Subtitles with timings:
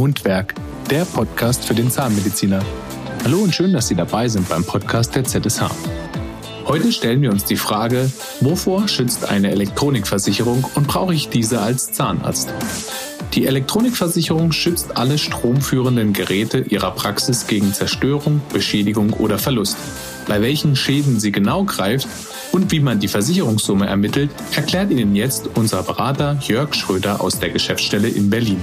[0.00, 0.54] Mundwerk,
[0.88, 2.64] der Podcast für den Zahnmediziner.
[3.22, 5.64] Hallo und schön, dass Sie dabei sind beim Podcast der ZSH.
[6.64, 8.10] Heute stellen wir uns die Frage,
[8.40, 12.48] wovor schützt eine Elektronikversicherung und brauche ich diese als Zahnarzt?
[13.34, 19.76] Die Elektronikversicherung schützt alle stromführenden Geräte Ihrer Praxis gegen Zerstörung, Beschädigung oder Verlust.
[20.26, 22.08] Bei welchen Schäden sie genau greift
[22.52, 27.50] und wie man die Versicherungssumme ermittelt, erklärt Ihnen jetzt unser Berater Jörg Schröder aus der
[27.50, 28.62] Geschäftsstelle in Berlin.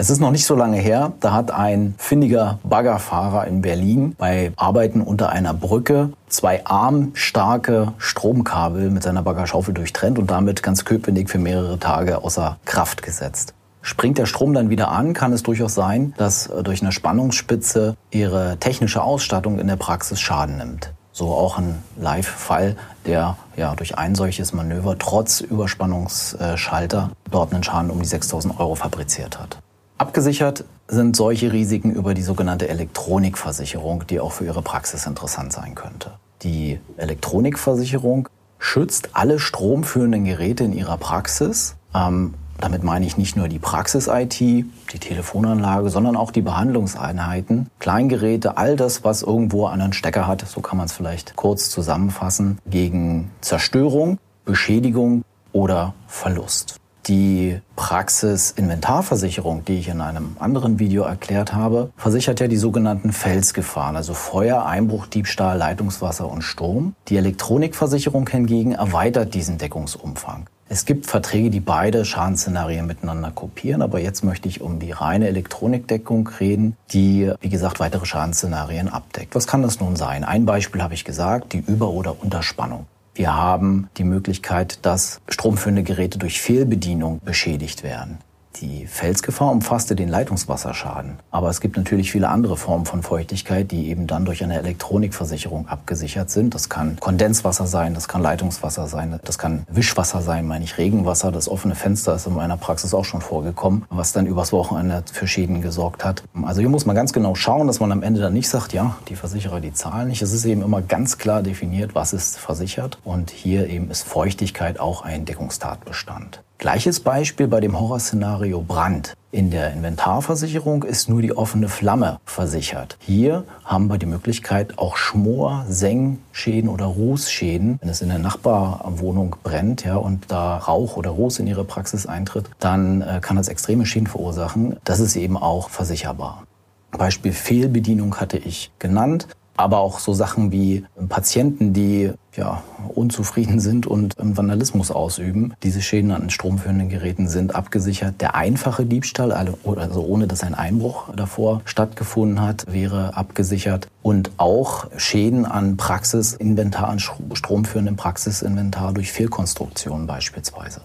[0.00, 4.50] Es ist noch nicht so lange her, da hat ein findiger Baggerfahrer in Berlin bei
[4.56, 11.28] Arbeiten unter einer Brücke zwei armstarke Stromkabel mit seiner Baggerschaufel durchtrennt und damit ganz Köpenick
[11.28, 13.52] für mehrere Tage außer Kraft gesetzt.
[13.82, 18.56] Springt der Strom dann wieder an, kann es durchaus sein, dass durch eine Spannungsspitze ihre
[18.56, 20.94] technische Ausstattung in der Praxis Schaden nimmt.
[21.12, 27.90] So auch ein Live-Fall, der ja durch ein solches Manöver trotz Überspannungsschalter dort einen Schaden
[27.90, 29.58] um die 6000 Euro fabriziert hat.
[30.00, 35.74] Abgesichert sind solche Risiken über die sogenannte Elektronikversicherung, die auch für Ihre Praxis interessant sein
[35.74, 36.12] könnte.
[36.40, 41.76] Die Elektronikversicherung schützt alle stromführenden Geräte in Ihrer Praxis.
[41.94, 48.56] Ähm, damit meine ich nicht nur die Praxis-IT, die Telefonanlage, sondern auch die Behandlungseinheiten, Kleingeräte,
[48.56, 53.30] all das, was irgendwo einen Stecker hat, so kann man es vielleicht kurz zusammenfassen, gegen
[53.42, 56.80] Zerstörung, Beschädigung oder Verlust.
[57.10, 63.96] Die Praxis-Inventarversicherung, die ich in einem anderen Video erklärt habe, versichert ja die sogenannten Felsgefahren,
[63.96, 66.94] also Feuer, Einbruch, Diebstahl, Leitungswasser und Sturm.
[67.08, 70.48] Die Elektronikversicherung hingegen erweitert diesen Deckungsumfang.
[70.68, 75.26] Es gibt Verträge, die beide Schadensszenarien miteinander kopieren, aber jetzt möchte ich um die reine
[75.26, 79.34] Elektronikdeckung reden, die, wie gesagt, weitere Schadensszenarien abdeckt.
[79.34, 80.22] Was kann das nun sein?
[80.22, 82.86] Ein Beispiel habe ich gesagt, die Über- oder Unterspannung.
[83.14, 88.18] Wir haben die Möglichkeit, dass stromführende Geräte durch Fehlbedienung beschädigt werden.
[88.56, 91.20] Die Felsgefahr umfasste den Leitungswasserschaden.
[91.30, 95.68] Aber es gibt natürlich viele andere Formen von Feuchtigkeit, die eben dann durch eine Elektronikversicherung
[95.68, 96.54] abgesichert sind.
[96.54, 101.32] Das kann Kondenswasser sein, das kann Leitungswasser sein, das kann Wischwasser sein, meine ich Regenwasser.
[101.32, 105.26] Das offene Fenster ist in meiner Praxis auch schon vorgekommen, was dann übers Wochenende für
[105.26, 106.24] Schäden gesorgt hat.
[106.42, 108.96] Also hier muss man ganz genau schauen, dass man am Ende dann nicht sagt, ja,
[109.08, 110.22] die Versicherer, die zahlen nicht.
[110.22, 112.98] Es ist eben immer ganz klar definiert, was ist versichert.
[113.04, 116.42] Und hier eben ist Feuchtigkeit auch ein Deckungstatbestand.
[116.60, 119.14] Gleiches Beispiel bei dem Horrorszenario Brand.
[119.32, 122.98] In der Inventarversicherung ist nur die offene Flamme versichert.
[123.00, 129.36] Hier haben wir die Möglichkeit, auch Schmor, Sengschäden oder Rußschäden, wenn es in der Nachbarwohnung
[129.42, 133.48] brennt ja, und da Rauch oder Ruß in Ihre Praxis eintritt, dann äh, kann das
[133.48, 134.76] extreme Schäden verursachen.
[134.84, 136.42] Das ist eben auch versicherbar.
[136.90, 139.28] Beispiel Fehlbedienung hatte ich genannt
[139.60, 142.62] aber auch so Sachen wie Patienten, die ja,
[142.94, 145.54] unzufrieden sind und Vandalismus ausüben.
[145.62, 148.20] Diese Schäden an stromführenden Geräten sind abgesichert.
[148.20, 153.88] Der einfache Diebstahl, also ohne dass ein Einbruch davor stattgefunden hat, wäre abgesichert.
[154.02, 160.80] Und auch Schäden an Praxisinventar, an stromführendem Praxisinventar durch Fehlkonstruktionen beispielsweise.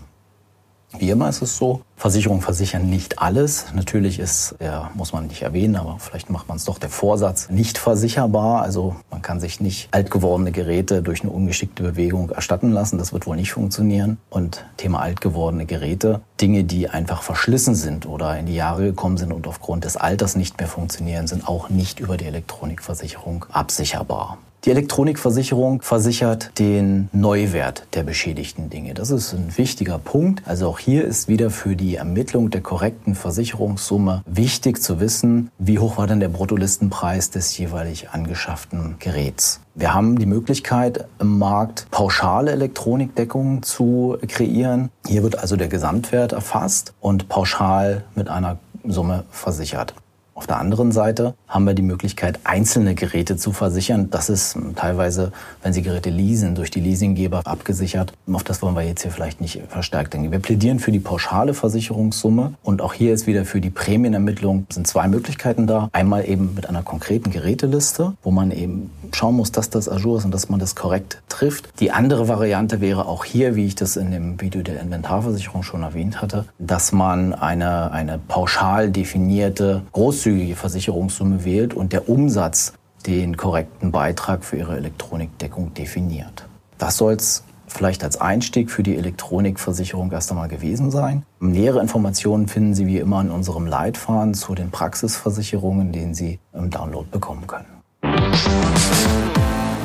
[0.99, 3.67] Wie immer ist es so, Versicherungen versichern nicht alles.
[3.73, 7.49] Natürlich ist, ja, muss man nicht erwähnen, aber vielleicht macht man es doch, der Vorsatz
[7.49, 8.61] nicht versicherbar.
[8.61, 12.97] Also man kann sich nicht alt gewordene Geräte durch eine ungeschickte Bewegung erstatten lassen.
[12.97, 14.17] Das wird wohl nicht funktionieren.
[14.29, 19.17] Und Thema alt gewordene Geräte, Dinge, die einfach verschlissen sind oder in die Jahre gekommen
[19.17, 24.37] sind und aufgrund des Alters nicht mehr funktionieren, sind auch nicht über die Elektronikversicherung absicherbar.
[24.65, 28.95] Die Elektronikversicherung versichert den Neuwert der beschädigten Dinge.
[28.95, 30.41] Das ist ein wichtiger Punkt.
[30.47, 35.77] Also auch hier ist wieder für die Ermittlung der korrekten Versicherungssumme wichtig zu wissen, wie
[35.77, 39.59] hoch war denn der Bruttolistenpreis des jeweilig angeschafften Geräts.
[39.75, 44.89] Wir haben die Möglichkeit, im Markt pauschale Elektronikdeckungen zu kreieren.
[45.05, 49.93] Hier wird also der Gesamtwert erfasst und pauschal mit einer Summe versichert.
[50.37, 54.09] Auf der anderen Seite haben wir die Möglichkeit, einzelne Geräte zu versichern.
[54.09, 55.31] Das ist teilweise,
[55.63, 58.11] wenn Sie Geräte leasen, durch die Leasinggeber abgesichert.
[58.29, 60.33] Auf das wollen wir jetzt hier vielleicht nicht verstärkt denken.
[60.33, 64.87] Wir plädieren für die pauschale Versicherungssumme und auch hier ist wieder für die Prämienermittlung sind
[64.87, 65.89] zwei Möglichkeiten da.
[65.93, 70.25] Einmal eben mit einer konkreten Geräteliste, wo man eben schauen muss, dass das Azure ist
[70.25, 71.69] und dass man das korrekt trifft.
[71.79, 75.83] Die andere Variante wäre auch hier, wie ich das in dem Video der Inventarversicherung schon
[75.83, 79.83] erwähnt hatte, dass man eine, eine pauschal definierte,
[80.25, 82.73] großzügige Versicherungssumme wählt und der Umsatz
[83.05, 86.47] den korrekten Beitrag für ihre Elektronikdeckung definiert.
[86.79, 91.23] Das soll es vielleicht als Einstieg für die Elektronikversicherung erst einmal gewesen sein.
[91.39, 96.71] Nähere Informationen finden Sie wie immer in unserem Leitfaden zu den Praxisversicherungen, den Sie im
[96.71, 97.67] Download bekommen können.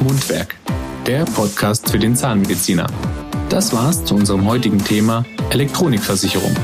[0.00, 0.56] Mundwerk,
[1.06, 2.86] der Podcast für den Zahnmediziner.
[3.50, 6.54] Das war's zu unserem heutigen Thema Elektronikversicherung.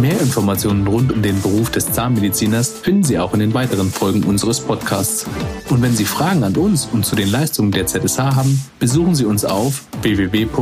[0.00, 4.24] Mehr Informationen rund um den Beruf des Zahnmediziners finden Sie auch in den weiteren Folgen
[4.24, 5.26] unseres Podcasts.
[5.70, 9.24] Und wenn Sie Fragen an uns und zu den Leistungen der ZSH haben, besuchen Sie
[9.24, 10.52] uns auf www.zsh.de.